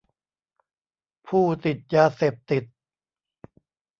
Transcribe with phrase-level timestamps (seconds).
[1.27, 2.63] ผู้ติดยาเสพติด